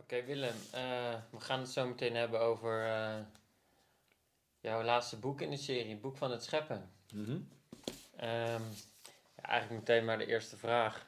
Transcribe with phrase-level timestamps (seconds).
[0.00, 3.16] Oké Willem, uh, we gaan het zo meteen hebben over uh,
[4.60, 6.90] jouw laatste boek in de serie, Boek van het Scheppen.
[7.14, 7.48] Mm -hmm.
[8.20, 8.62] um,
[9.36, 11.06] ja, eigenlijk meteen maar de eerste vraag.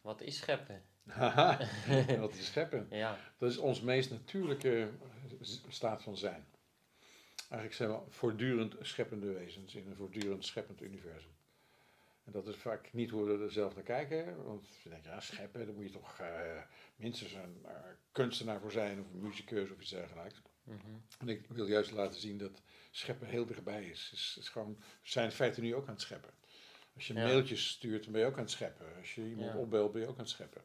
[0.00, 0.82] Wat is scheppen?
[2.20, 2.86] wat is scheppen?
[2.90, 3.18] Ja.
[3.38, 4.90] Dat is ons meest natuurlijke
[5.68, 6.46] staat van zijn.
[7.36, 11.32] Eigenlijk zijn we voortdurend scheppende wezens in een voortdurend scheppend universum.
[12.24, 14.44] En dat is vaak niet hoe we er zelf naar kijken.
[14.44, 16.62] Want we denken, ja, scheppen, daar moet je toch uh,
[16.96, 17.70] minstens een uh,
[18.12, 20.42] kunstenaar voor zijn, of een muzikus of iets dergelijks.
[20.62, 21.02] Mm -hmm.
[21.18, 24.10] En ik wil juist laten zien dat scheppen heel dichtbij is.
[24.12, 26.30] is, is gewoon, we zijn in feite nu ook aan het scheppen.
[26.94, 28.86] Als je mailtjes stuurt, dan ben je ook aan het scheppen.
[28.98, 29.58] Als je iemand ja.
[29.58, 30.62] opbelt, ben je ook aan het scheppen.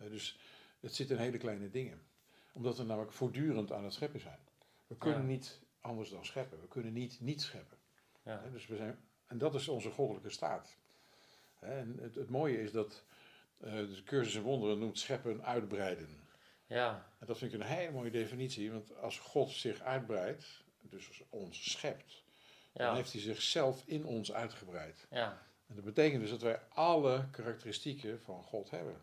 [0.00, 0.38] Uh, dus
[0.80, 2.02] het zit in hele kleine dingen.
[2.52, 4.38] Omdat we namelijk voortdurend aan het scheppen zijn.
[4.86, 6.60] We kunnen niet anders dan scheppen.
[6.60, 7.78] We kunnen niet niet scheppen.
[8.52, 10.76] dus we zijn, en dat is onze goddelijke staat.
[11.58, 13.02] En het, het mooie is dat
[13.64, 16.28] uh, de cursus in wonderen noemt scheppen uitbreiden.
[16.66, 17.06] Ja.
[17.18, 21.70] En dat vind ik een hele mooie definitie, want als God zich uitbreidt, dus ons
[21.70, 22.24] schept,
[22.72, 22.86] ja.
[22.86, 25.06] dan heeft hij zichzelf in ons uitgebreid.
[25.10, 25.46] Ja.
[25.66, 29.02] En dat betekent dus dat wij alle karakteristieken van God hebben.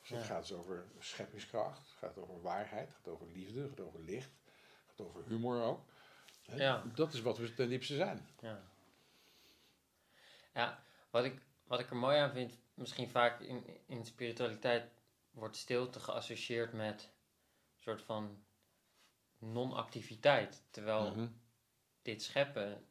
[0.00, 0.26] Dus het ja.
[0.26, 4.00] gaat dus over scheppingskracht, het gaat over waarheid, het gaat over liefde, het gaat over
[4.00, 4.30] licht,
[4.86, 5.84] het gaat over humor ook.
[6.42, 6.82] Ja.
[6.94, 8.28] Dat is wat we ten diepste zijn.
[8.40, 8.62] Ja,
[10.54, 14.90] ja wat, ik, wat ik er mooi aan vind, misschien vaak in, in spiritualiteit
[15.30, 17.02] wordt stilte geassocieerd met
[17.76, 18.44] een soort van
[19.38, 20.62] non-activiteit.
[20.70, 21.26] Terwijl mhm.
[22.02, 22.86] dit scheppen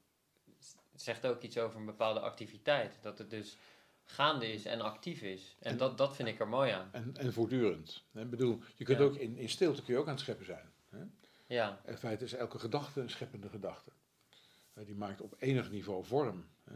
[0.96, 2.98] zegt ook iets over een bepaalde activiteit.
[3.02, 3.58] Dat het dus
[4.04, 5.56] gaande is en actief is.
[5.60, 6.90] En, dat, dat vind ik er mooi aan.
[6.92, 8.04] En, en voortdurend.
[8.14, 10.72] Ik bedoel, je kunt ook in, in stilte kun je ook aan het scheppen zijn.
[10.90, 11.04] Hè?
[11.48, 11.82] Ja.
[11.86, 13.92] In feite is elke gedachte een scheppende gedachte.
[14.74, 16.50] Die maakt op enig niveau vorm.
[16.64, 16.76] Hè?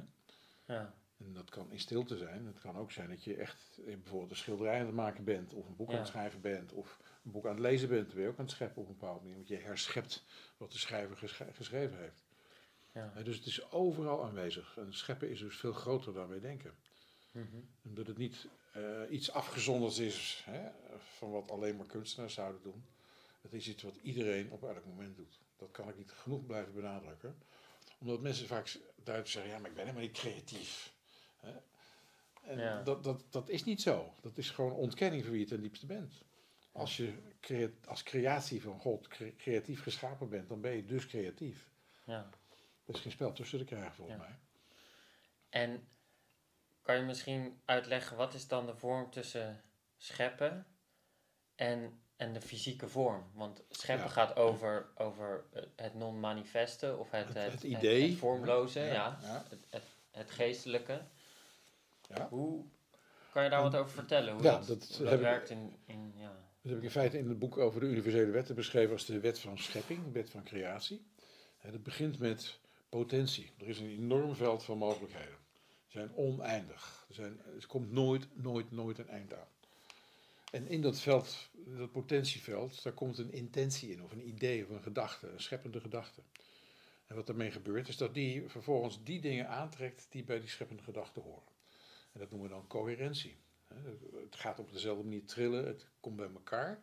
[0.73, 0.93] Ja.
[1.17, 2.45] En dat kan in stilte zijn.
[2.45, 5.67] Het kan ook zijn dat je echt bijvoorbeeld een schilderij aan het maken bent, of
[5.67, 8.05] een boek aan het schrijven bent, of een boek aan het lezen bent.
[8.05, 9.35] Dan ben je ook aan het scheppen op een bepaalde manier.
[9.35, 10.23] Want je herschept
[10.57, 11.17] wat de schrijver
[11.53, 12.25] geschreven heeft.
[12.93, 13.21] Ja.
[13.23, 14.77] dus het is overal aanwezig.
[14.77, 16.75] En scheppen is dus veel groter dan wij denken.
[17.31, 18.47] Mm Omdat het niet
[18.77, 22.85] uh, iets afgezonderd is hè, van wat alleen maar kunstenaars zouden doen.
[23.41, 25.39] Het is iets wat iedereen op elk moment doet.
[25.57, 27.37] Dat kan ik niet genoeg blijven benadrukken.
[27.99, 30.95] Omdat mensen vaak duidelijk zeggen, ja, maar ik ben helemaal niet creatief.
[32.41, 34.13] En dat, dat, dat is niet zo.
[34.21, 36.21] Dat is gewoon ontkenning van wie je ten diepste bent.
[36.71, 37.13] Als je
[37.85, 41.69] als creatie van God creatief geschapen bent, dan ben je dus creatief.
[42.03, 42.29] Ja.
[42.85, 44.39] Er is geen spel tussen te krijgen volgens mij.
[45.49, 45.87] En
[46.81, 49.61] kan je misschien uitleggen, wat is dan de vorm tussen
[49.97, 50.65] scheppen
[51.55, 53.31] en en de fysieke vorm.
[53.33, 55.43] Want scheppen gaat over, over
[55.75, 58.09] het non-manifeste of het, het, het, idee.
[58.09, 59.19] Het, vormloze, ja.
[59.69, 61.01] Het, het, geestelijke.
[62.29, 62.65] Hoe
[63.31, 64.33] kan je daar wat over vertellen?
[64.33, 66.35] Hoe dat, dat, werkt in, in, ja.
[66.61, 69.19] Dat heb ik in feite in het boek over de universele wetten beschreven als de
[69.19, 71.05] wet van schepping, de wet van creatie.
[71.57, 72.59] Het begint met
[72.89, 73.51] potentie.
[73.57, 75.37] Er is een enorm veld van mogelijkheden.
[75.87, 77.05] Ze zijn oneindig.
[77.09, 79.47] Er, zijn, er komt nooit, nooit, nooit een eind aan.
[80.51, 84.69] En in dat veld, dat potentieveld, daar komt een intentie in, of een idee, of
[84.69, 86.21] een gedachte, een scheppende gedachte.
[87.07, 90.83] En wat daarmee gebeurt, is dat die vervolgens die dingen aantrekt die bij die scheppende
[90.83, 91.55] gedachte horen.
[92.17, 93.35] En dat noemen we dan coherentie.
[94.23, 96.81] Het gaat op dezelfde manier trillen, het komt bij elkaar.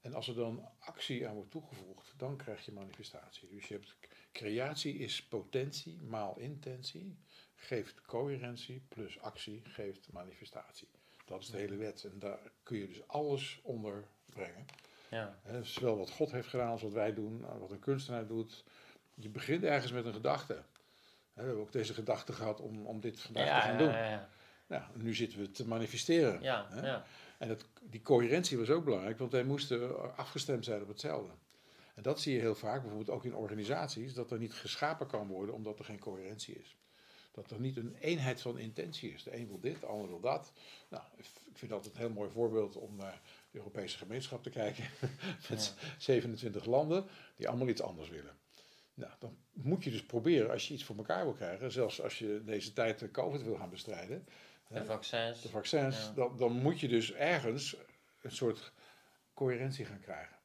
[0.00, 3.48] En als er dan actie aan wordt toegevoegd, dan krijg je manifestatie.
[3.48, 3.96] Dus je hebt
[4.32, 7.16] creatie is potentie maal intentie,
[7.54, 10.88] geeft coherentie, plus actie geeft manifestatie.
[11.24, 12.04] Dat is de hele wet.
[12.04, 14.66] En daar kun je dus alles onder brengen.
[15.10, 15.38] Ja.
[15.62, 18.64] zowel wat God heeft gedaan als wat wij doen, wat een kunstenaar doet.
[19.14, 20.62] Je begint ergens met een gedachte.
[21.34, 23.88] We hebben ook deze gedachte gehad om, om dit vandaag te gaan doen.
[23.88, 24.28] Ja,
[24.66, 26.42] nou, nu zitten we te manifesteren.
[26.42, 27.04] Ja, ja.
[27.38, 31.32] En dat, die coherentie was ook belangrijk, want wij moesten afgestemd zijn op hetzelfde.
[31.94, 35.26] En dat zie je heel vaak, bijvoorbeeld ook in organisaties, dat er niet geschapen kan
[35.26, 36.76] worden omdat er geen coherentie is.
[37.32, 39.22] Dat er niet een eenheid van intentie is.
[39.22, 40.52] De een wil dit, de ander wil dat.
[40.88, 43.20] Nou, ik vind dat een heel mooi voorbeeld om naar
[43.50, 44.84] de Europese gemeenschap te kijken.
[45.50, 47.04] Met 27 landen
[47.36, 48.36] die allemaal iets anders willen.
[48.94, 52.18] Nou, dan moet je dus proberen, als je iets voor elkaar wil krijgen, zelfs als
[52.18, 54.26] je deze tijd de COVID wil gaan bestrijden.
[54.68, 55.42] De vaccins.
[55.42, 57.76] De vaccins, dan, dan moet je dus ergens
[58.22, 58.72] een soort
[59.34, 60.36] coherentie gaan krijgen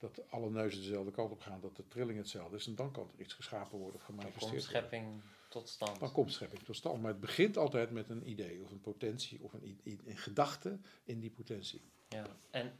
[0.00, 2.66] dat alle neuzen dezelfde kant op gaan, dat de trilling hetzelfde is.
[2.66, 4.62] En dan kan er iets geschapen worden of gemanifesteerd worden.
[4.62, 6.00] schepping tot stand.
[6.00, 7.00] Dan komt schepping tot stand.
[7.00, 11.20] Maar het begint altijd met een idee of een potentie of een, een gedachte in
[11.20, 11.82] die potentie.
[12.08, 12.78] Ja, en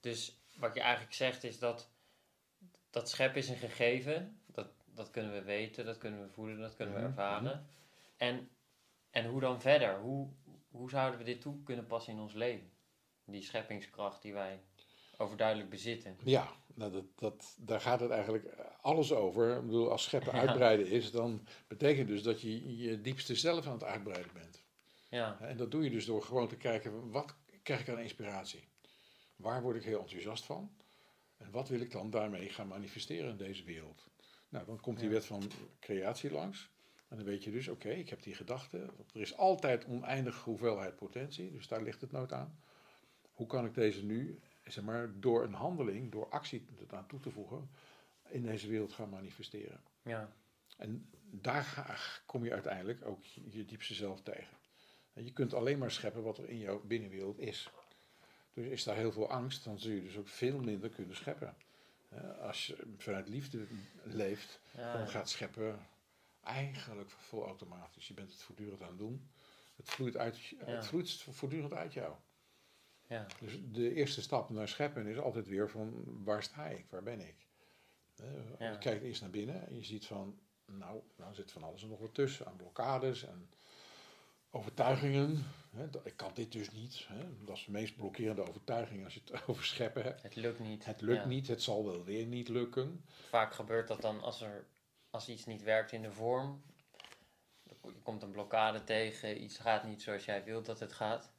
[0.00, 1.90] dus wat je eigenlijk zegt is dat
[2.92, 4.40] dat scheppen is een gegeven.
[4.46, 7.42] Dat, dat kunnen we weten, dat kunnen we voelen, dat kunnen we mhm, ervaren.
[7.42, 7.62] Mhm.
[8.16, 8.48] En,
[9.10, 10.00] en hoe dan verder?
[10.00, 10.28] Hoe,
[10.70, 12.70] hoe zouden we dit toe kunnen passen in ons leven?
[13.24, 14.60] Die scheppingskracht die wij
[15.16, 16.16] overduidelijk bezitten.
[16.24, 18.46] Ja, nou dat, dat, daar gaat het eigenlijk
[18.80, 19.56] alles over.
[19.56, 23.72] Ik bedoel, als scheppen uitbreiden is, dan betekent dus dat je je diepste zelf aan
[23.72, 24.62] het uitbreiden bent.
[25.08, 28.68] Ja, En dat doe je dus door gewoon te kijken, wat krijg ik aan inspiratie?
[29.36, 30.70] Waar word ik heel enthousiast van?
[31.42, 34.06] En wat wil ik dan daarmee gaan manifesteren in deze wereld?
[34.48, 35.42] Nou, dan komt die wet van
[35.80, 36.70] creatie langs.
[37.08, 38.78] En dan weet je dus, oké, ik heb die gedachte.
[39.14, 42.58] Er is altijd oneindige hoeveelheid potentie, dus daar ligt het nood aan.
[43.32, 47.30] Hoe kan ik deze nu, zeg maar, door een handeling, door actie eraan toe te
[47.30, 47.70] voegen,
[48.28, 49.80] in deze wereld gaan manifesteren?
[50.02, 50.32] ja,
[50.76, 51.96] En daar ga-
[52.26, 54.56] kom je uiteindelijk ook je, je diepste zelf tegen.
[55.12, 57.70] En je kunt alleen maar scheppen wat er in jouw binnenwereld is.
[58.52, 61.56] Dus is daar heel veel angst, dan zul je dus ook veel minder kunnen scheppen.
[62.40, 63.66] Als je vanuit liefde
[64.02, 65.86] leeft, ja, dan gaat scheppen
[66.42, 68.08] eigenlijk vol automatisch.
[68.08, 69.30] Je bent het voortdurend aan het doen.
[69.76, 72.14] Het vloeit, uit, het vloeit voortdurend uit jou.
[73.06, 77.02] ja, Dus de eerste stap naar scheppen is altijd weer van waar sta ik, waar
[77.02, 77.46] ben ik?
[78.58, 81.88] Je kijkt eerst naar binnen en je ziet van, nou, nou zit van alles en
[81.88, 82.46] nog wat tussen.
[82.46, 83.50] Aan blokkades en
[84.52, 85.44] overtuigingen.
[85.70, 87.04] Hè, ik kan dit dus niet.
[87.08, 87.44] Hè.
[87.44, 90.22] Dat is de meest blokkerende overtuiging als je het over scheppen hebt.
[90.22, 90.84] het lukt niet.
[90.84, 91.26] Het lukt Ja.
[91.28, 93.04] niet, het zal wel weer niet lukken.
[93.28, 94.66] Vaak gebeurt dat dan als, er,
[95.10, 96.62] als iets niet werkt in de vorm.
[97.82, 101.30] Je komt een blokkade tegen, iets gaat niet zoals jij wilt dat het gaat.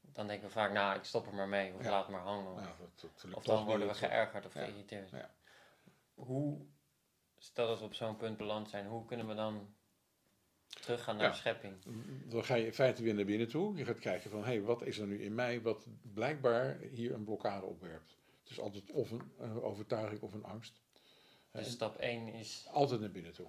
[0.00, 1.90] Dan denken we vaak, nou, ik stop er maar mee of Ja.
[1.90, 2.52] laat maar hangen.
[2.52, 4.64] Of, Nou, dat, dat of dan worden we geërgerd of Ja.
[4.64, 5.10] geïrriteerd.
[5.10, 5.30] Ja.
[6.14, 6.58] Hoe,
[7.38, 9.74] stel dat we op zo'n punt beland zijn, hoe kunnen we dan
[10.68, 11.30] teruggaan naar Ja.
[11.30, 11.74] de schepping?
[12.28, 13.76] Dan ga je in feite weer naar binnen toe.
[13.76, 17.12] Je gaat kijken van, hé, hey, wat is er nu in mij wat blijkbaar hier
[17.14, 18.16] een blokkade opwerpt.
[18.42, 20.80] Het is altijd of een eh, overtuiging of een angst.
[21.52, 23.48] Dus En stap 1 is, altijd naar binnen toe.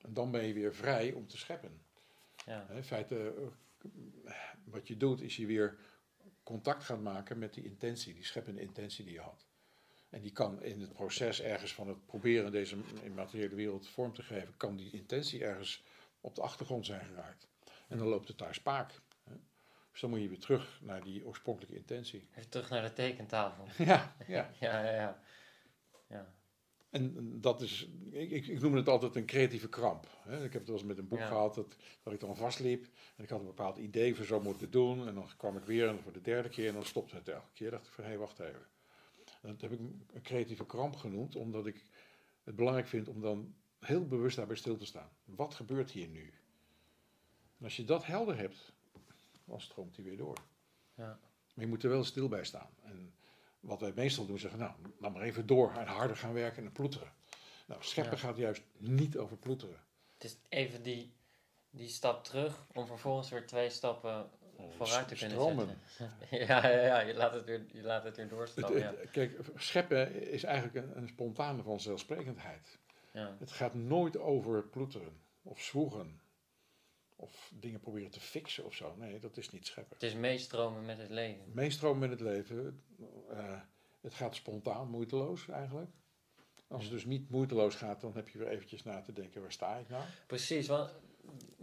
[0.00, 1.80] En dan ben je weer vrij om te scheppen.
[2.46, 3.34] ja, In feite,
[4.24, 4.32] eh,
[4.64, 5.78] wat je doet, is je weer
[6.42, 9.46] contact gaat maken met die intentie, die scheppende intentie die je had.
[10.10, 14.12] En die kan in het proces ergens van het proberen deze in materiële wereld vorm
[14.14, 15.82] te geven, kan die intentie ergens
[16.24, 17.48] op de achtergrond zijn geraakt.
[17.88, 19.00] En dan loopt het daar spaak.
[19.90, 22.28] Dus dan moet je weer terug naar die oorspronkelijke intentie.
[22.34, 23.66] even terug naar de tekentafel.
[23.84, 24.50] Ja, ja.
[24.60, 25.22] Ja, ja, ja.
[26.08, 26.34] ja.
[26.90, 30.08] En dat is, ik, ik, noem het altijd een creatieve kramp.
[30.22, 30.36] Hè.
[30.44, 31.26] Ik heb het wel eens met een boek Ja.
[31.26, 32.86] gehad dat, dat ik dan vastliep.
[33.16, 35.08] En ik had een bepaald idee voor zo moeten doen.
[35.08, 37.52] En dan kwam ik weer en voor de derde keer en dan stopte het elke
[37.52, 37.70] keer.
[37.70, 38.66] dacht ik van, hé, wacht even.
[39.42, 41.84] En dat heb ik een creatieve kramp genoemd, omdat ik
[42.44, 43.54] het belangrijk vind om dan
[43.86, 45.08] heel bewust daarbij stil te staan.
[45.24, 46.32] Wat gebeurt hier nu?
[47.58, 48.72] En als je dat helder hebt,
[49.44, 50.36] dan stroomt hij weer door.
[50.94, 51.18] Ja.
[51.54, 52.70] Maar je moet er wel stil bij staan.
[52.82, 53.14] En
[53.60, 56.72] wat wij meestal doen, zeggen, nou, dan maar even door en harder gaan werken en
[56.72, 57.12] ploeteren.
[57.66, 58.18] Nou, scheppen Ja.
[58.18, 59.80] gaat juist niet over ploeteren.
[60.14, 61.12] Het is even die,
[61.70, 64.30] die stap terug om vervolgens weer twee stappen
[64.76, 65.78] vooruit te kunnen Stromen.
[65.86, 66.18] zetten.
[66.46, 68.78] Ja, ja, ja, je laat het weer, je laat het weer Het, doorstromen.
[68.78, 68.94] Ja.
[68.96, 72.78] het- kijk, scheppen is eigenlijk een, een spontane vanzelfsprekendheid.
[73.14, 73.36] Ja.
[73.38, 76.20] Het gaat nooit over ploeteren of zwoegen
[77.16, 78.94] of dingen proberen te fixen of zo.
[78.96, 79.94] Nee, dat is niet scheppen.
[79.94, 81.44] Het is meestromen met het leven.
[81.52, 82.82] Meestromen in het leven,
[83.30, 83.60] eh,
[84.00, 85.90] het gaat spontaan, moeiteloos eigenlijk.
[86.68, 89.52] Als het dus niet moeiteloos gaat, dan heb je weer eventjes na te denken, waar
[89.52, 90.04] sta ik nou?
[90.26, 90.94] Precies, want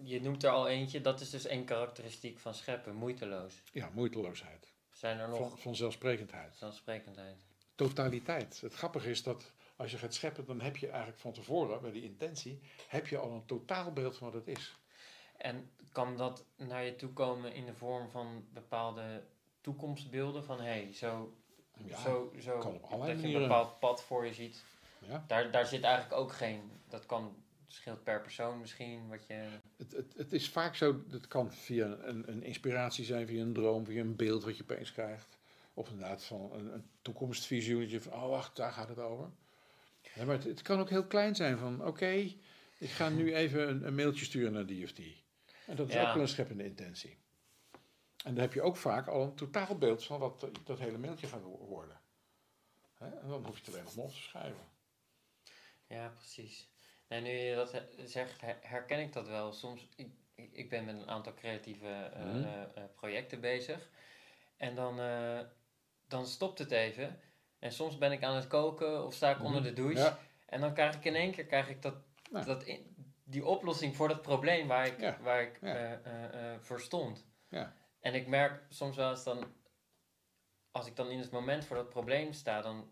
[0.04, 3.64] je noemt er al eentje, dat is dus één karakteristiek van scheppen, moeiteloos.
[3.72, 4.74] Ja, moeiteloosheid.
[4.92, 6.50] Zijn er Van, nog vanzelfsprekendheid.
[6.50, 7.46] vanzelfsprekendheid?
[7.76, 8.62] Totaliteit.
[8.62, 9.52] Het grappige is dat
[9.82, 13.18] als je gaat scheppen, dan heb je eigenlijk van tevoren, bij die intentie, heb je
[13.18, 14.76] al een totaalbeeld van wat het is.
[15.38, 19.24] En kan dat naar je toe komen in de vorm van bepaalde
[19.62, 20.44] toekomstbeelden?
[20.44, 21.34] Van hé, hey, zo,
[21.86, 24.64] Ja, zo, zo kan op allerlei dat je een bepaald pad voor je ziet.
[25.00, 25.24] ja.
[25.28, 27.36] Daar, daar zit eigenlijk ook geen, dat kan,
[27.68, 29.48] scheelt per persoon misschien, wat je...
[29.78, 33.54] Het, het, het is vaak zo, het kan via een, een inspiratie zijn, via een
[33.54, 35.40] droom, via een beeld wat je opeens krijgt.
[35.74, 39.30] Of inderdaad van een, een toekomstvisie, dat je van, oh wacht, daar gaat het over.
[40.16, 42.10] Ja, maar het, het kan ook heel klein zijn van, oké,
[42.78, 45.24] ik ga nu even een, een mailtje sturen naar die of die.
[45.66, 46.08] En dat is Ja.
[46.08, 47.18] ook wel een scheppende intentie.
[48.24, 51.42] En dan heb je ook vaak al een totaalbeeld van wat dat hele mailtje gaat
[51.42, 52.00] wo- worden.
[52.98, 53.06] Hè?
[53.20, 54.70] En dan hoef je het alleen nog maar op te schrijven.
[55.88, 56.70] Ja, precies.
[57.08, 59.52] Nee, nu je dat zegt, her- herken ik dat wel.
[59.54, 60.08] Soms, ik,
[60.52, 62.44] ik ben met een aantal creatieve eh, Mhm.
[62.44, 63.90] eh, projecten bezig.
[64.58, 65.40] En dan, eh,
[66.08, 67.20] dan stopt het even.
[67.62, 70.02] En soms ben ik aan het koken of sta ik onder de douche.
[70.04, 71.96] Ja, En dan krijg ik in één keer krijg ik dat,
[72.32, 72.42] Ja.
[72.44, 75.18] dat in- die oplossing voor dat probleem waar ik, Ja.
[75.22, 76.02] waar ik Ja.
[76.02, 77.26] eh, voor stond.
[77.50, 77.74] Ja.
[78.00, 79.54] En ik merk soms wel eens dan,
[80.72, 82.92] als ik dan in het moment voor dat probleem sta, dan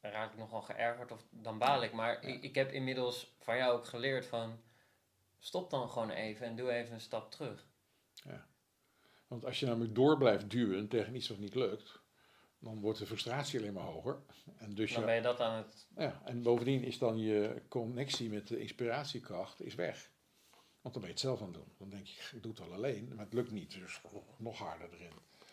[0.00, 1.92] raak ik nogal geërgerd of dan baal ik.
[1.92, 2.34] Maar Ja.
[2.34, 4.60] ik, ik heb inmiddels van jou ook geleerd van,
[5.38, 7.66] stop dan gewoon even en doe even een stap terug.
[9.26, 12.02] Want als je namelijk door blijft duwen tegen iets wat niet lukt,
[12.64, 14.18] dan wordt de frustratie alleen maar hoger.
[14.56, 15.86] En, dus Dan je, ben je dat aan het...
[15.96, 20.10] ja, en bovendien is dan je connectie met de inspiratiekracht is weg.
[20.80, 21.72] Want dan ben je het zelf aan het doen.
[21.78, 23.72] Dan denk je, ik doe het wel alleen, maar het lukt niet.
[23.72, 24.00] Dus
[24.36, 25.12] nog harder erin.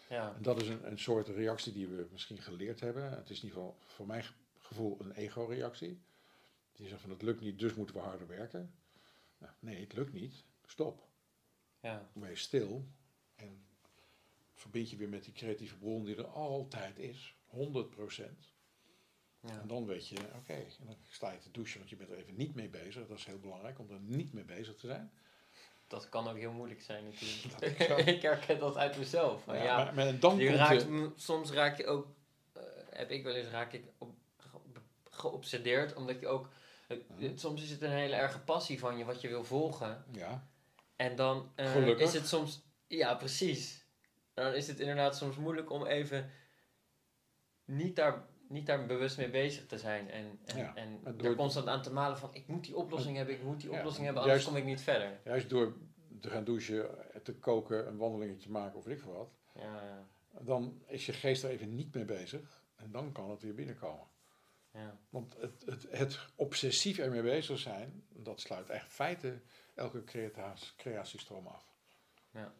[0.09, 3.11] Ja, En dat is een, een soort reactie die we misschien geleerd hebben.
[3.11, 4.23] Het is in ieder geval voor mijn
[4.59, 6.01] gevoel een ego-reactie.
[6.73, 8.73] Die zegt van het lukt niet, dus moeten we harder werken.
[9.37, 10.43] Nou, nee, het lukt niet.
[10.65, 11.07] Stop.
[11.81, 12.87] ja, Wees stil.
[13.35, 13.65] En
[14.61, 17.35] verbind je weer met die creatieve bron die er altijd is.
[17.55, 17.55] 100%.
[19.39, 19.59] ja.
[19.61, 22.17] En dan weet je, oké, en dan sta je te douchen, want je bent er
[22.17, 23.07] even niet mee bezig.
[23.07, 25.11] Dat is heel belangrijk om er niet mee bezig te zijn.
[25.87, 27.79] Dat kan ook heel moeilijk zijn natuurlijk.
[28.15, 29.45] Ik herken dat uit mezelf.
[29.45, 32.07] ja, maar, maar dan je raakt, je, soms raak je ook,
[32.53, 34.13] eh, heb ik wel eens, raak ik op,
[35.09, 36.49] geobsedeerd, omdat je ook,
[36.87, 37.37] eh, Mhm.
[37.37, 40.05] soms is het een hele erge passie van je, wat je wil volgen.
[40.11, 40.47] ja,
[40.95, 43.80] En dan eh, is het soms, ja precies,
[44.33, 46.29] En dan is het inderdaad soms moeilijk om even
[47.65, 50.09] niet daar, niet daar bewust mee bezig te zijn.
[50.09, 53.35] En, en, Ja, en er constant aan te malen van, ik moet die oplossing hebben,
[53.35, 55.19] ik moet die Ja, oplossing hebben, anders juist- kom ik niet verder.
[55.23, 55.77] juist door
[56.21, 56.89] te gaan douchen,
[57.23, 59.29] te koken, een wandelingetje te maken of weet ik veel wat.
[59.53, 60.07] Ja,
[60.39, 62.63] Dan is je geest er even niet mee bezig.
[62.75, 64.07] En dan kan het weer binnenkomen.
[64.71, 64.97] ja.
[65.09, 69.41] Want het, het, het obsessief ermee bezig zijn, dat sluit echt in feite
[69.75, 70.03] elke
[70.77, 71.75] creatiestroom af.
[72.31, 72.53] Ja.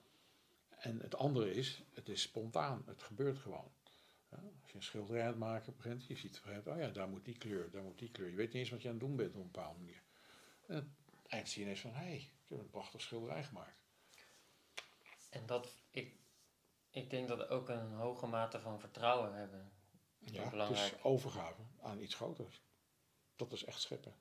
[0.82, 3.72] En het andere is, het is spontaan, het gebeurt gewoon.
[4.30, 7.26] Ja, als je een schilderij aan het maken begint, je ziet oh ja, daar moet
[7.26, 8.30] die kleur, daar moet die kleur.
[8.30, 10.04] Je weet niet eens wat je aan het doen bent op een bepaalde manier.
[10.68, 10.88] En het
[11.28, 13.80] eind zie je ineens van, hé, hey, ik heb een prachtig schilderij gemaakt.
[15.30, 16.16] En dat, ik,
[16.90, 19.72] ik denk dat ook een hoge mate van vertrouwen hebben.
[20.18, 20.94] Ja, het belangrijk.
[20.94, 22.62] is overgave aan iets groters.
[23.36, 24.16] Dat is echt scheppen.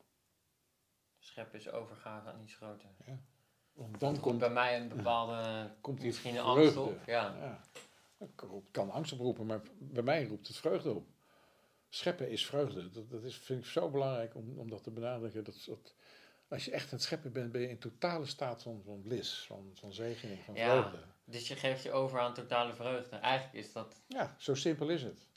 [1.18, 2.90] Scheppen is overgave aan iets groter.
[3.74, 6.98] Want Dan dan komt bij mij een bepaalde, komt die misschien een angst op.
[7.06, 7.60] Ja.
[8.34, 11.06] Kan- kan angst oproepen, maar bij mij roept het vreugde op.
[11.88, 12.90] Scheppen is vreugde.
[12.90, 15.44] Dat, dat is, vind ik zo belangrijk om, om dat te benadrukken.
[15.44, 15.94] Dat, dat,
[16.48, 19.46] als je echt aan het scheppen bent, ben je in totale staat van, van bliss,
[19.46, 20.70] van, van zegening, van Ja.
[20.80, 20.98] vreugde.
[21.24, 23.16] Dus je geeft je over aan totale vreugde.
[23.16, 24.00] Eigenlijk is dat...
[24.06, 25.28] Ja, zo simpel is het.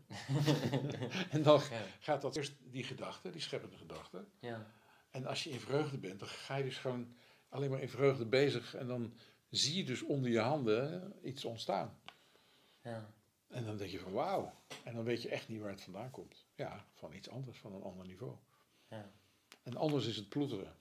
[1.30, 1.80] en dan Ja.
[2.00, 4.24] gaat dat eerst die gedachte, die scheppende gedachte.
[4.40, 4.66] ja.
[5.10, 7.14] En als je in vreugde bent, dan ga je dus gewoon
[7.54, 8.74] alleen maar in vreugde bezig.
[8.74, 9.14] En dan
[9.50, 11.98] zie je dus onder je handen iets ontstaan.
[12.82, 13.12] ja.
[13.48, 14.52] En dan denk je van wauw.
[14.84, 16.46] En dan weet je echt niet waar het vandaan komt.
[16.54, 18.36] Ja, van iets anders, van een ander niveau.
[18.88, 19.10] Ja.
[19.62, 20.76] En anders is het ploeteren.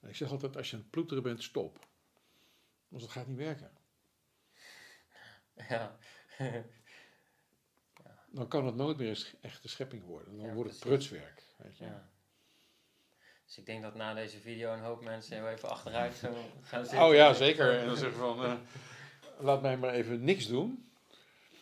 [0.00, 1.86] En ik zeg altijd, als je aan het ploeteren bent, stop.
[2.88, 3.70] Want dat gaat niet werken.
[5.68, 5.98] Ja.
[8.30, 10.36] Dan kan het nooit meer een sch- echte schepping worden.
[10.36, 11.08] Dan Ja, wordt het precies.
[11.08, 11.42] prutswerk.
[11.56, 11.84] Weet je?
[11.84, 12.10] ja.
[13.46, 16.28] Dus ik denk dat na deze video een hoop mensen heel even achteruit zo
[16.62, 17.06] gaan zitten.
[17.06, 17.78] Oh ja, zeker.
[17.78, 18.52] En dan zeggen van, eh,
[19.38, 20.90] laat mij maar even niks doen.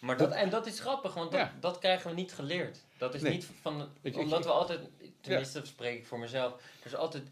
[0.01, 1.53] Maar dat, en dat is grappig, want dat, Ja.
[1.61, 2.85] dat krijgen we niet geleerd.
[2.99, 3.33] Dat is Nee.
[3.33, 4.81] niet van, Ik- ik- omdat we altijd,
[5.21, 7.25] tenminste spreek ik voor mezelf, er is altijd,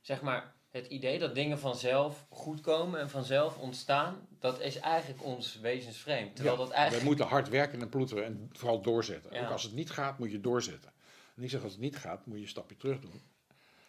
[0.00, 5.24] zeg maar, het idee dat dingen vanzelf goed komen en vanzelf ontstaan, dat is eigenlijk
[5.24, 6.34] ons wezensvreemd.
[6.36, 9.32] Terwijl Ja, dat eigenlijk, Wij moeten hard werken en ploeteren en vooral doorzetten.
[9.34, 9.44] Ja.
[9.44, 10.92] Ook als het niet gaat, moet je doorzetten.
[11.36, 13.22] En ik zeg, als het niet gaat, moet je een stapje terug doen.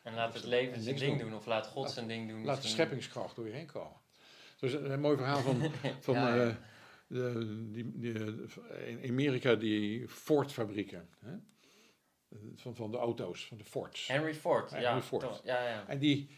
[0.04, 1.30] En laat het leven en zijn ding doen.
[1.30, 2.36] doen, of laat God Laat- zijn ding doen.
[2.38, 2.72] Laat de misschien.
[2.74, 3.98] scheppingskracht door je heen komen.
[4.60, 6.48] Dus een, een mooi verhaal van, van Ja, ja.
[6.48, 6.56] eh,
[7.08, 11.10] de, die, die, eh, in Amerika die Ford-fabrieken.
[12.56, 14.08] Van, van de auto's, van de Fords.
[14.08, 14.88] Henry Ford, Ja, ja.
[14.88, 15.22] Henry Ford.
[15.24, 15.88] toch, ja, ja.
[15.88, 16.30] En die,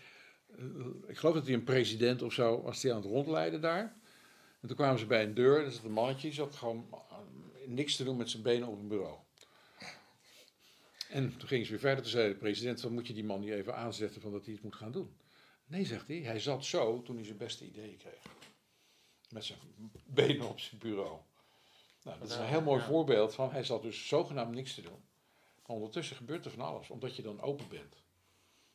[0.58, 0.66] eh,
[1.08, 3.96] ik geloof dat hij een president of zo was die aan het rondleiden daar.
[4.62, 6.88] En toen kwamen ze bij een deur, en er zat een mannetje, die zat gewoon
[6.92, 6.98] eh,
[7.68, 9.18] niks te doen met zijn benen op een bureau.
[11.14, 13.40] En toen gingen ze weer verder, toen zei de president, dan moet je die man
[13.40, 15.16] niet even aanzetten van dat hij iets moet gaan doen.
[15.66, 18.22] Nee, zegt hij, hij zat zo toen hij zijn beste ideeën kreeg.
[19.30, 19.60] Met zijn
[20.06, 21.20] benen op zijn bureau.
[22.04, 22.88] Nou, dat is een heel mooi ja.
[22.88, 25.04] voorbeeld van, hij zat dus zogenaamd niks te doen.
[25.66, 28.04] Maar ondertussen gebeurt er van alles, omdat je dan open bent.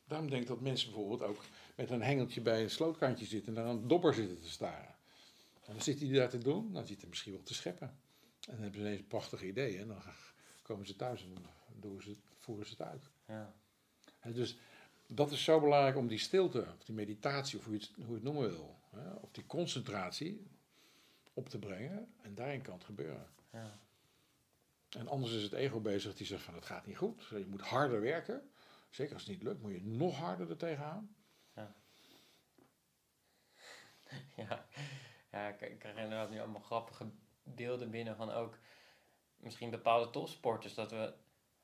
[0.07, 1.43] Daarom denk ik dat mensen bijvoorbeeld ook
[1.75, 4.95] met een hengeltje bij een slootkantje zitten en daar aan een dobber zitten te staren.
[5.65, 7.87] En dan zit hij daar te doen, dan zit hij misschien wel te scheppen.
[7.87, 10.01] En dan hebben ze ineens prachtige ideeën en dan
[10.61, 11.35] komen ze thuis en
[11.79, 12.15] doen ze,
[12.49, 13.09] voeren ze het uit.
[13.27, 13.53] ja.
[14.33, 14.57] Dus
[15.07, 18.07] dat is zo belangrijk om die stilte, of die meditatie, of hoe je het, hoe
[18.07, 18.79] je het noemen wil,
[19.21, 20.47] of die concentratie
[21.33, 22.13] op te brengen.
[22.21, 23.27] En daarin kan het gebeuren.
[23.51, 23.79] ja.
[24.89, 27.25] En anders is het ego bezig die zegt van het gaat niet goed.
[27.29, 28.51] Je moet harder werken.
[28.89, 31.15] Zeker als het niet lukt, moet je nog harder er tegenaan.
[34.35, 34.65] Ja,
[35.31, 37.11] ja ik, ik krijg inderdaad nu allemaal grappige
[37.43, 38.57] beelden binnen van ook
[39.37, 40.73] misschien bepaalde topsporters.
[40.73, 41.13] Dat we,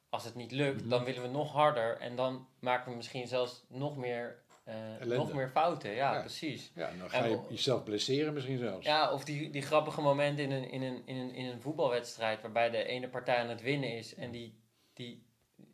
[0.10, 0.90] als het niet lukt, Mhm.
[0.90, 4.76] dan willen we nog harder en dan maken we misschien zelfs nog meer eh,
[5.08, 5.92] nog meer fouten.
[5.92, 6.20] Ja, Ja.
[6.20, 6.72] precies.
[6.76, 8.86] Ja, dan En ga je wel- jezelf blesseren misschien zelfs.
[8.86, 12.42] Ja, of die, die grappige momenten in een, in, een, in, een, in een voetbalwedstrijd
[12.42, 14.60] waarbij de ene partij aan het winnen is en die,
[14.94, 15.26] die,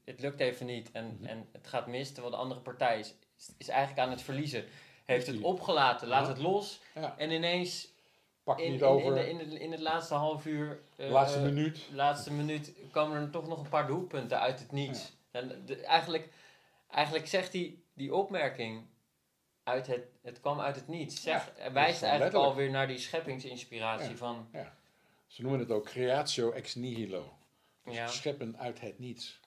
[0.05, 1.25] het lukt even niet en, Mhm.
[1.25, 3.15] en het gaat mis, terwijl de andere partij is,
[3.57, 4.65] is eigenlijk aan het verliezen.
[5.05, 6.81] Heeft het opgelaten, laat het los
[7.17, 7.93] en ineens
[8.43, 9.07] Pak in, niet in, over.
[9.07, 11.87] in, de, in, het- in het laatste half uur, eh, laatste minuut.
[11.93, 15.11] laatste minuut, komen er toch nog een paar doelpunten uit het niets.
[15.31, 16.29] En de- eigenlijk,
[16.89, 18.85] eigenlijk zegt die, die opmerking
[19.63, 21.21] uit het, het kwam uit het niets.
[21.21, 24.15] Zeg, Ja, wijst eigenlijk alweer naar die scheppingsinspiratie Ja.
[24.15, 24.47] van...
[25.27, 27.33] Ze noemen het ook creatio ex nihilo.
[27.85, 28.07] Dus Ja.
[28.07, 29.39] scheppen uit het niets.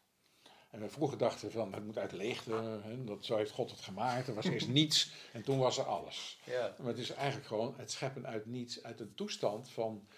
[0.75, 2.53] En we vroeger dachten van, het moet uit leegte,
[2.83, 4.29] hè, dat zo heeft God het gemaakt.
[4.29, 6.41] Er was eerst niets en toen was er alles.
[6.45, 6.75] Ja.
[6.79, 10.09] Maar het is eigenlijk gewoon het scheppen uit niets, uit een toestand van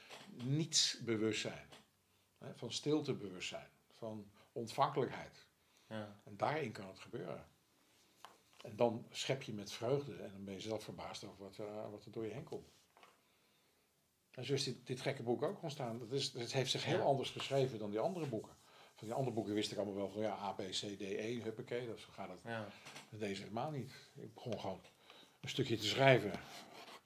[0.42, 1.68] nietsbewustzijn.
[2.38, 5.46] Hè, van stiltebewustzijn, van ontvankelijkheid.
[5.88, 6.20] Ja.
[6.24, 7.46] En daarin kan het gebeuren.
[8.64, 11.90] En dan schep je met vreugde en dan ben je zelf verbaasd over wat, er-
[11.90, 12.68] wat er door je heen komt.
[14.30, 16.00] En zo is dit, dit gekke boek ook ontstaan.
[16.00, 17.04] Het, is, het heeft zich heel Ja.
[17.04, 18.56] anders geschreven dan die andere boeken.
[18.96, 21.40] Van die andere boeken wist ik allemaal wel van ja, A, B, C, D, E,
[21.42, 21.86] huppakee.
[21.86, 22.68] Dat, zo gaat het Ja.
[23.10, 23.92] deze helemaal niet.
[24.14, 24.80] Ik begon gewoon
[25.40, 26.32] een stukje te schrijven.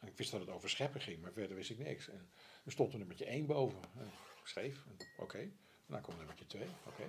[0.00, 2.09] En ik wist dat het over scheppen ging, maar verder wist ik niks.
[2.09, 2.30] En
[2.64, 3.80] er stond een nummertje 1 boven.
[3.99, 4.04] En
[4.40, 5.50] ik schreef, en oké.
[5.87, 7.02] Daarna kwam nummertje 2, oké.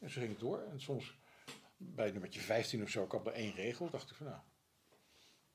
[0.00, 0.62] En zo ging het door.
[0.62, 1.14] En soms
[1.76, 3.90] bij nummertje 15 of zo kwam er één regel.
[3.90, 4.38] dacht ik van nou,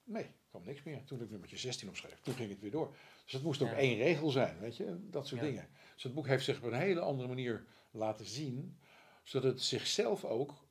[0.08, 1.04] nee, er kwam niks meer.
[1.04, 2.96] Toen ik nummertje 16 opschreef, toen ging het weer door.
[3.24, 3.76] Dus het moest ook Ja.
[3.76, 4.98] één regel zijn, weet je.
[5.10, 5.48] Dat soort Ja.
[5.48, 5.70] dingen.
[5.94, 8.80] Dus het boek heeft zich op een hele andere manier laten zien.
[9.24, 10.66] Zodat het zichzelf ook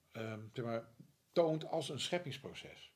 [0.53, 0.89] zeg maar,
[1.33, 2.93] toont als een scheppingsproces.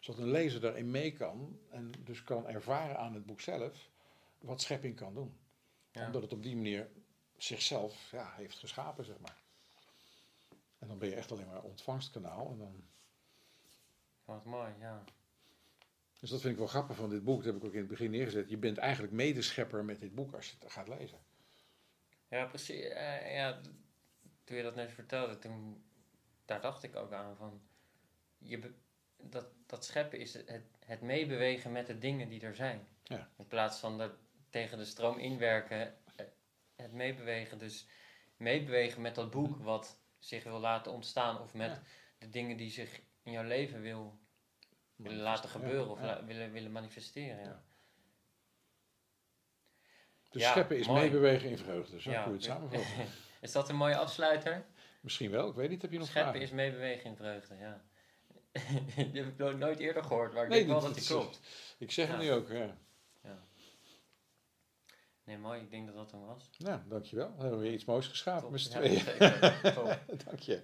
[0.00, 3.90] Zodat een lezer daarin mee kan en dus kan ervaren aan het boek zelf
[4.38, 5.38] wat schepping kan doen.
[5.90, 6.06] Ja.
[6.06, 6.90] Omdat het op die manier
[7.36, 9.40] zichzelf ja, heeft geschapen, zeg maar.
[10.78, 12.50] En dan ben je echt alleen maar ontvangstkanaal.
[12.50, 12.84] En dan...
[14.24, 15.04] Wat mooi, ja.
[16.22, 17.36] Dus dat vind ik wel grappig van dit boek.
[17.44, 18.50] Dat heb ik ook in het begin neergezet.
[18.50, 21.18] Je bent eigenlijk medeschepper met dit boek als je het gaat lezen.
[22.28, 22.84] Ja, precies.
[22.84, 23.60] eh, ja,
[24.44, 25.84] toen je dat net vertelde, toen,
[26.44, 27.62] daar dacht ik ook aan van,
[28.38, 28.74] je
[29.16, 32.86] dat, dat scheppen is het, het meebewegen met de dingen die er zijn.
[33.02, 33.30] Ja.
[33.36, 34.12] In plaats van dat
[34.50, 36.26] tegen de stroom inwerken, eh,
[36.76, 37.58] het meebewegen.
[37.58, 37.86] Dus
[38.36, 41.82] meebewegen met dat boek wat zich wil laten ontstaan of met Ja.
[42.18, 44.18] de dingen die zich in jouw leven wil,
[45.02, 47.44] willen laten gebeuren of la- willen, willen manifesteren.
[47.44, 47.62] Ja.
[50.30, 51.00] Dus scheppen is mooi.
[51.00, 52.00] meebewegen in vreugde.
[52.00, 52.90] Zo kun je het samenvatten.
[53.40, 54.64] Is dat een mooie afsluiter?
[55.00, 55.82] Misschien wel, ik weet niet.
[55.82, 56.48] Heb je nog Scheppen vragen?
[56.48, 57.82] is meebewegen in vreugde, ja.
[59.12, 61.40] die heb ik nooit- eerder gehoord, maar ik Nee, denk wel dat dat die klopt.
[61.78, 62.76] Ik zeg het nu ook, ja.
[65.24, 66.50] Nee, mooi, ik denk dat dat hem was.
[66.58, 67.28] Nou, dankjewel.
[67.30, 69.04] Dan hebben we weer iets moois geschapen met z'n tweeën.
[70.24, 70.62] Dank je.